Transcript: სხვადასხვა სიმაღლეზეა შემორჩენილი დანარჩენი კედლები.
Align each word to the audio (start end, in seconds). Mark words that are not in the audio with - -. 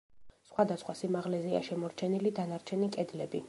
სხვადასხვა 0.47 0.95
სიმაღლეზეა 1.01 1.61
შემორჩენილი 1.69 2.35
დანარჩენი 2.41 2.93
კედლები. 2.99 3.39